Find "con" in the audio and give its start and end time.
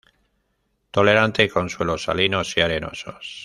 1.47-1.69